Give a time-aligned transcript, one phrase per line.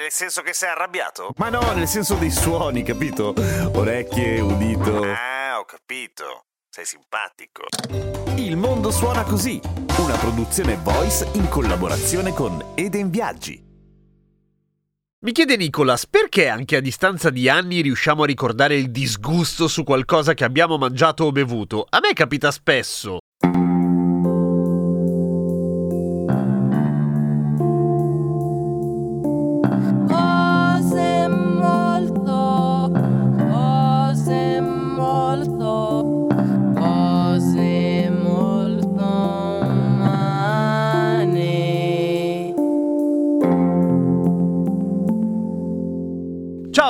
[0.00, 1.34] Nel senso che sei arrabbiato?
[1.36, 3.34] Ma no, nel senso dei suoni, capito?
[3.74, 5.02] Orecchie, udito.
[5.02, 6.46] Ah, ho capito.
[6.70, 7.64] Sei simpatico.
[8.36, 9.60] Il mondo suona così,
[9.98, 13.62] una produzione voice in collaborazione con Eden Viaggi.
[15.22, 19.84] Mi chiede Nicolas, perché anche a distanza di anni riusciamo a ricordare il disgusto su
[19.84, 21.84] qualcosa che abbiamo mangiato o bevuto?
[21.86, 23.18] A me capita spesso.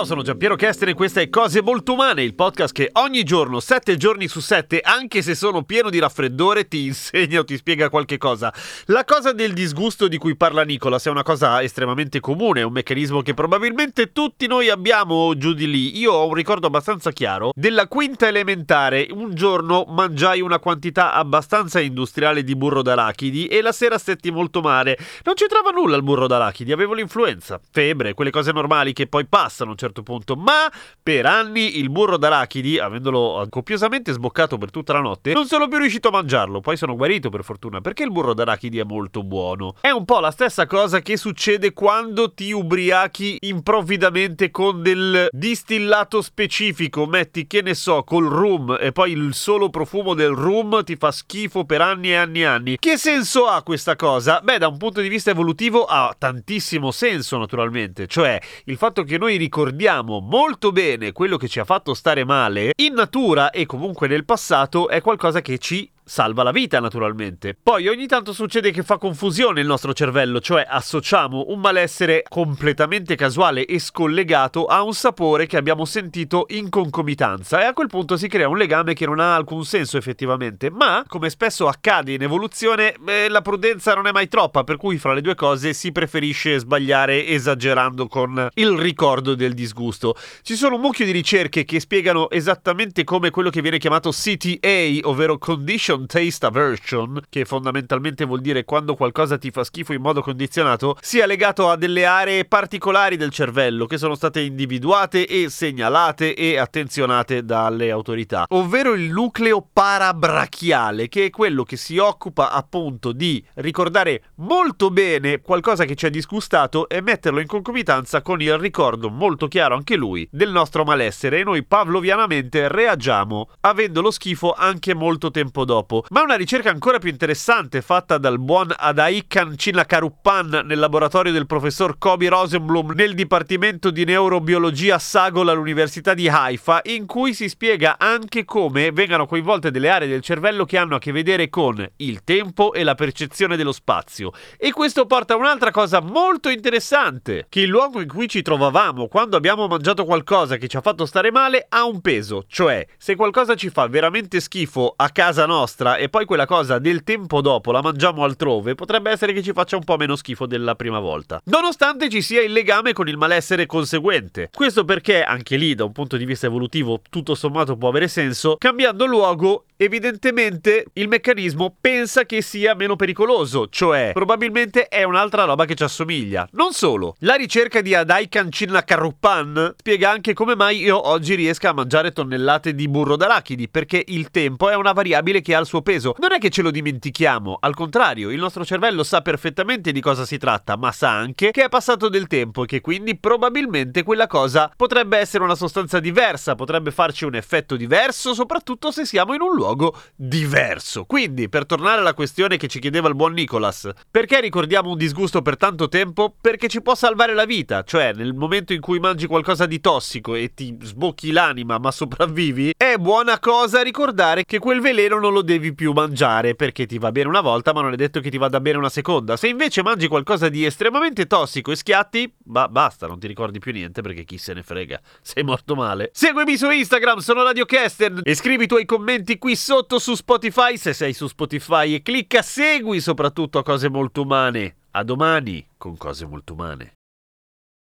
[0.00, 3.60] Ciao, sono Giampiero Kesten e questa è Cose Molto Umane, il podcast che ogni giorno,
[3.60, 7.90] 7 giorni su 7, anche se sono pieno di raffreddore, ti insegna o ti spiega
[7.90, 8.50] qualche cosa.
[8.86, 13.20] La cosa del disgusto di cui parla Nicolas è una cosa estremamente comune, un meccanismo
[13.20, 15.98] che probabilmente tutti noi abbiamo giù di lì.
[15.98, 19.06] Io ho un ricordo abbastanza chiaro della quinta elementare.
[19.10, 24.62] Un giorno mangiai una quantità abbastanza industriale di burro d'arachidi e la sera stetti molto
[24.62, 24.96] male.
[25.24, 29.72] Non c'entrava nulla il burro d'arachidi, avevo l'influenza, febbre, quelle cose normali che poi passano
[29.72, 30.70] un certo punto, ma
[31.02, 35.78] per anni il burro d'arachidi, avendolo copiosamente sboccato per tutta la notte, non sono più
[35.78, 36.60] riuscito a mangiarlo.
[36.60, 39.74] Poi sono guarito per fortuna, perché il burro d'arachidi è molto buono.
[39.80, 46.22] È un po' la stessa cosa che succede quando ti ubriachi improvvidamente con del distillato
[46.22, 50.96] specifico, metti che ne so, col rum e poi il solo profumo del rum ti
[50.96, 52.76] fa schifo per anni e anni e anni.
[52.78, 54.40] Che senso ha questa cosa?
[54.42, 59.18] Beh, da un punto di vista evolutivo ha tantissimo senso naturalmente, cioè il fatto che
[59.18, 59.79] noi ricordiamo
[60.20, 64.90] molto bene quello che ci ha fatto stare male in natura e comunque nel passato
[64.90, 67.56] è qualcosa che ci salva la vita naturalmente.
[67.62, 73.14] Poi ogni tanto succede che fa confusione il nostro cervello, cioè associamo un malessere completamente
[73.14, 78.16] casuale e scollegato a un sapore che abbiamo sentito in concomitanza e a quel punto
[78.16, 82.22] si crea un legame che non ha alcun senso effettivamente, ma come spesso accade in
[82.22, 85.92] evoluzione eh, la prudenza non è mai troppa, per cui fra le due cose si
[85.92, 90.16] preferisce sbagliare esagerando con il ricordo del disgusto.
[90.42, 94.98] Ci sono un mucchio di ricerche che spiegano esattamente come quello che viene chiamato CTA,
[95.02, 100.22] ovvero Condition Taste Aversion, che fondamentalmente vuol dire quando qualcosa ti fa schifo in modo
[100.22, 106.34] condizionato, sia legato a delle aree particolari del cervello che sono state individuate e segnalate
[106.34, 113.12] e attenzionate dalle autorità, ovvero il nucleo parabrachiale, che è quello che si occupa appunto
[113.12, 118.58] di ricordare molto bene qualcosa che ci ha disgustato e metterlo in concomitanza con il
[118.58, 124.52] ricordo molto chiaro anche lui del nostro malessere e noi pavlovianamente reagiamo avendo lo schifo
[124.52, 125.79] anche molto tempo dopo.
[126.10, 131.98] Ma una ricerca ancora più interessante fatta dal buon Adaikan Chinnakaruppan nel laboratorio del professor
[131.98, 138.44] Kobi Rosenblum nel dipartimento di neurobiologia Sagol all'università di Haifa in cui si spiega anche
[138.44, 142.72] come vengano coinvolte delle aree del cervello che hanno a che vedere con il tempo
[142.72, 144.32] e la percezione dello spazio.
[144.56, 149.08] E questo porta a un'altra cosa molto interessante, che il luogo in cui ci trovavamo
[149.08, 153.16] quando abbiamo mangiato qualcosa che ci ha fatto stare male ha un peso, cioè se
[153.16, 157.72] qualcosa ci fa veramente schifo a casa nostra e poi quella cosa del tempo dopo
[157.72, 161.40] la mangiamo altrove, potrebbe essere che ci faccia un po' meno schifo della prima volta.
[161.44, 164.50] Nonostante ci sia il legame con il malessere conseguente.
[164.52, 168.56] Questo perché anche lì da un punto di vista evolutivo tutto sommato può avere senso,
[168.58, 175.64] cambiando luogo evidentemente il meccanismo pensa che sia meno pericoloso, cioè probabilmente è un'altra roba
[175.64, 176.46] che ci assomiglia.
[176.52, 181.72] Non solo, la ricerca di Adaikan Chinnakaruppan spiega anche come mai io oggi riesca a
[181.72, 185.82] mangiare tonnellate di burro d'arachidi, perché il tempo è una variabile che ha il suo
[185.82, 186.14] peso.
[186.18, 190.24] Non è che ce lo dimentichiamo, al contrario, il nostro cervello sa perfettamente di cosa
[190.24, 194.26] si tratta, ma sa anche che è passato del tempo e che quindi probabilmente quella
[194.26, 199.40] cosa potrebbe essere una sostanza diversa, potrebbe farci un effetto diverso, soprattutto se siamo in
[199.40, 201.04] un luogo diverso.
[201.04, 205.42] Quindi, per tornare alla questione che ci chiedeva il buon Nicolas, perché ricordiamo un disgusto
[205.42, 206.34] per tanto tempo?
[206.40, 210.34] Perché ci può salvare la vita, cioè nel momento in cui mangi qualcosa di tossico
[210.34, 215.42] e ti sbocchi l'anima ma sopravvivi, è buona cosa ricordare che quel veleno non lo
[215.50, 218.38] devi più mangiare perché ti va bene una volta ma non è detto che ti
[218.38, 219.36] vada bene una seconda.
[219.36, 223.72] Se invece mangi qualcosa di estremamente tossico e schiatti, bah, basta, non ti ricordi più
[223.72, 226.10] niente perché chi se ne frega, sei morto male.
[226.12, 230.76] Seguimi su Instagram, sono Radio Kesten e scrivi i tuoi commenti qui sotto su Spotify
[230.76, 234.76] se sei su Spotify e clicca segui soprattutto a cose molto umane.
[234.92, 236.99] A domani con cose molto umane.